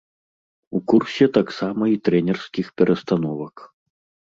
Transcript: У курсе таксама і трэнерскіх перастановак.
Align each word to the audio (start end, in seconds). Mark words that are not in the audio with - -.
У 0.79 0.81
курсе 0.93 1.29
таксама 1.37 1.83
і 1.95 1.95
трэнерскіх 2.11 2.67
перастановак. 2.79 3.55